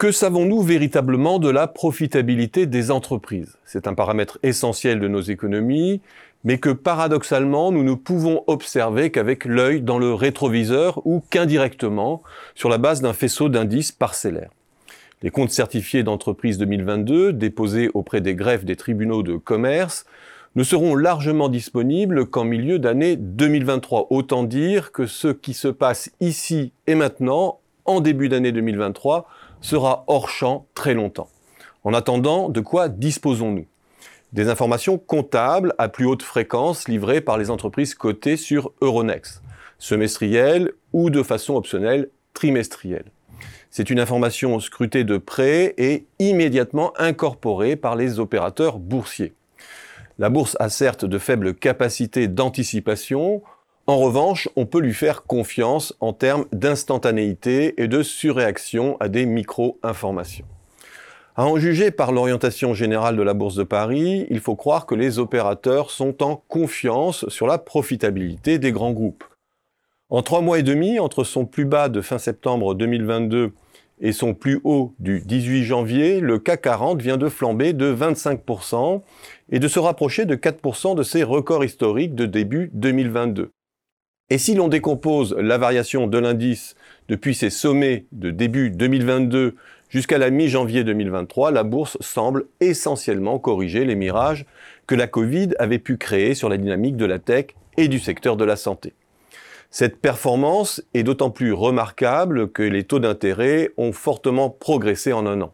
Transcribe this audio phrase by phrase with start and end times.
[0.00, 3.58] Que savons-nous véritablement de la profitabilité des entreprises?
[3.66, 6.00] C'est un paramètre essentiel de nos économies,
[6.42, 12.22] mais que paradoxalement, nous ne pouvons observer qu'avec l'œil dans le rétroviseur ou qu'indirectement
[12.54, 14.48] sur la base d'un faisceau d'indices parcellaires.
[15.20, 20.06] Les comptes certifiés d'entreprise 2022, déposés auprès des greffes des tribunaux de commerce,
[20.56, 24.06] ne seront largement disponibles qu'en milieu d'année 2023.
[24.08, 29.28] Autant dire que ce qui se passe ici et maintenant, en début d'année 2023,
[29.60, 31.28] sera hors champ très longtemps.
[31.84, 33.66] En attendant, de quoi disposons-nous?
[34.32, 39.42] Des informations comptables à plus haute fréquence livrées par les entreprises cotées sur Euronext,
[39.78, 43.06] semestrielles ou de façon optionnelle trimestrielle.
[43.70, 49.34] C'est une information scrutée de près et immédiatement incorporée par les opérateurs boursiers.
[50.18, 53.42] La bourse a certes de faibles capacités d'anticipation,
[53.90, 59.26] en revanche, on peut lui faire confiance en termes d'instantanéité et de surréaction à des
[59.26, 60.46] micro-informations.
[61.34, 64.94] À en juger par l'orientation générale de la Bourse de Paris, il faut croire que
[64.94, 69.24] les opérateurs sont en confiance sur la profitabilité des grands groupes.
[70.08, 73.52] En trois mois et demi, entre son plus bas de fin septembre 2022
[74.00, 79.02] et son plus haut du 18 janvier, le CAC 40 vient de flamber de 25%
[79.50, 83.50] et de se rapprocher de 4% de ses records historiques de début 2022.
[84.32, 86.76] Et si l'on décompose la variation de l'indice
[87.08, 89.56] depuis ses sommets de début 2022
[89.88, 94.46] jusqu'à la mi-janvier 2023, la bourse semble essentiellement corriger les mirages
[94.86, 98.36] que la Covid avait pu créer sur la dynamique de la tech et du secteur
[98.36, 98.94] de la santé.
[99.68, 105.40] Cette performance est d'autant plus remarquable que les taux d'intérêt ont fortement progressé en un
[105.40, 105.52] an.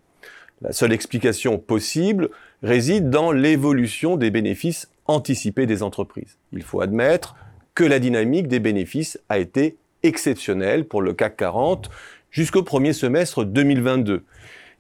[0.61, 2.29] La seule explication possible
[2.63, 6.37] réside dans l'évolution des bénéfices anticipés des entreprises.
[6.53, 7.37] Il faut admettre
[7.77, 11.91] que la dynamique des bénéfices a été exceptionnelle pour le CAC 40
[12.31, 14.25] jusqu'au premier semestre 2022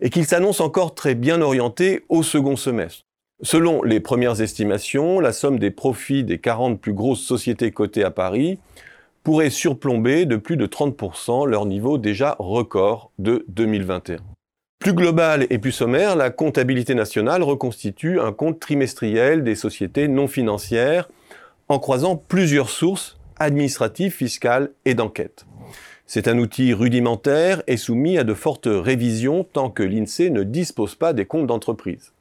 [0.00, 3.02] et qu'il s'annonce encore très bien orienté au second semestre.
[3.42, 8.10] Selon les premières estimations, la somme des profits des 40 plus grosses sociétés cotées à
[8.10, 8.58] Paris
[9.22, 14.20] pourrait surplomber de plus de 30% leur niveau déjà record de 2021.
[14.78, 20.28] Plus global et plus sommaire, la comptabilité nationale reconstitue un compte trimestriel des sociétés non
[20.28, 21.10] financières
[21.68, 25.46] en croisant plusieurs sources administratives, fiscales et d'enquête.
[26.06, 30.94] C'est un outil rudimentaire et soumis à de fortes révisions tant que l'INSEE ne dispose
[30.94, 32.12] pas des comptes d'entreprise.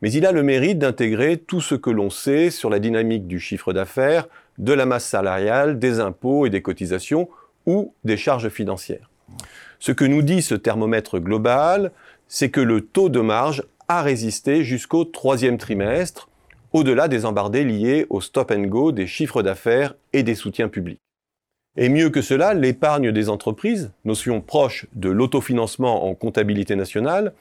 [0.00, 3.40] Mais il a le mérite d'intégrer tout ce que l'on sait sur la dynamique du
[3.40, 7.28] chiffre d'affaires, de la masse salariale, des impôts et des cotisations
[7.66, 9.10] ou des charges financières.
[9.80, 11.90] Ce que nous dit ce thermomètre global,
[12.28, 16.28] c'est que le taux de marge a résisté jusqu'au troisième trimestre,
[16.72, 21.00] au-delà des embardés liés au stop and go des chiffres d'affaires et des soutiens publics.
[21.76, 27.32] Et mieux que cela, l'épargne des entreprises, notion proche de l'autofinancement en comptabilité nationale,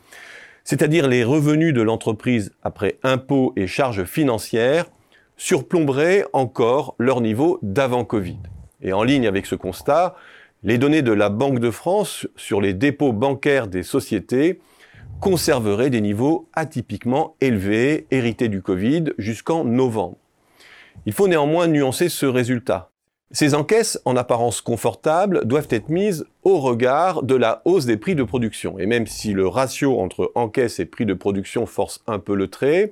[0.63, 4.85] c'est-à-dire les revenus de l'entreprise après impôts et charges financières,
[5.35, 8.37] surplomberait encore leur niveau d'avant Covid.
[8.81, 10.15] Et en ligne avec ce constat,
[10.63, 14.59] les données de la Banque de France sur les dépôts bancaires des sociétés
[15.21, 20.17] conserverait des niveaux atypiquement élevés, hérités du Covid, jusqu'en novembre.
[21.05, 22.89] Il faut néanmoins nuancer ce résultat.
[23.29, 28.15] Ces encaisses, en apparence confortables, doivent être mises au regard de la hausse des prix
[28.15, 28.79] de production.
[28.79, 32.47] Et même si le ratio entre encaisse et prix de production force un peu le
[32.47, 32.91] trait,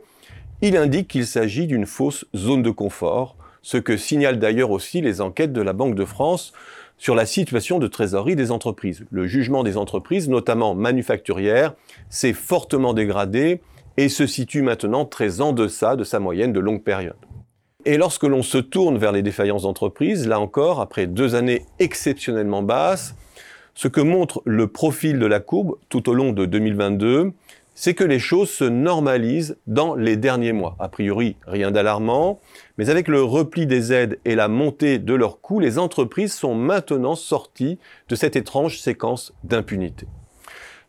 [0.62, 5.20] il indique qu'il s'agit d'une fausse zone de confort, ce que signalent d'ailleurs aussi les
[5.20, 6.54] enquêtes de la Banque de France
[7.00, 9.06] sur la situation de trésorerie des entreprises.
[9.10, 11.74] Le jugement des entreprises, notamment manufacturières,
[12.10, 13.62] s'est fortement dégradé
[13.98, 17.16] et se situe maintenant très en deçà de sa moyenne de longue période.
[17.86, 22.62] Et lorsque l'on se tourne vers les défaillances d'entreprises, là encore, après deux années exceptionnellement
[22.62, 23.16] basses,
[23.74, 27.32] ce que montre le profil de la courbe tout au long de 2022,
[27.82, 30.76] c'est que les choses se normalisent dans les derniers mois.
[30.80, 32.42] A priori, rien d'alarmant,
[32.78, 36.56] mais avec le repli des aides et la montée de leurs coûts, les entreprises sont
[36.56, 37.80] maintenant sorties
[38.10, 40.08] de cette étrange séquence d'impunité.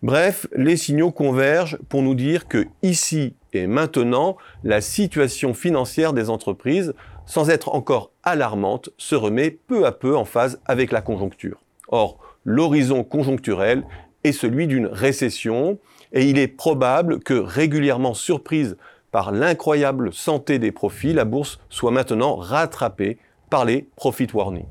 [0.02, 6.28] Bref, les signaux convergent pour nous dire que ici et maintenant, la situation financière des
[6.28, 6.92] entreprises,
[7.24, 11.60] sans être encore alarmante, se remet peu à peu en phase avec la conjoncture.
[11.86, 13.84] Or, l'horizon conjoncturel
[14.24, 15.78] est celui d'une récession
[16.12, 18.76] et il est probable que régulièrement surprise
[19.10, 23.18] par l'incroyable santé des profits, la bourse soit maintenant rattrapée
[23.48, 24.66] par les profit warnings.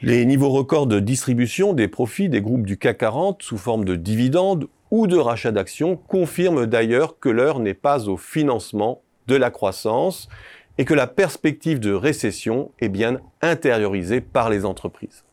[0.00, 3.96] Les niveaux records de distribution des profits des groupes du CAC 40 sous forme de
[3.96, 9.50] dividendes ou de rachats d'actions confirment d'ailleurs que l'heure n'est pas au financement de la
[9.50, 10.28] croissance
[10.78, 15.24] et que la perspective de récession est bien intériorisée par les entreprises.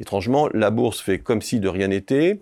[0.00, 2.40] Étrangement, la bourse fait comme si de rien n'était,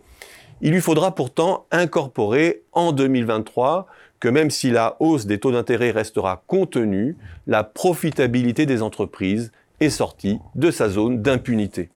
[0.64, 3.86] Il lui faudra pourtant incorporer en 2023
[4.18, 9.90] que même si la hausse des taux d'intérêt restera contenue, la profitabilité des entreprises est
[9.90, 11.90] sortie de sa zone d'impunité.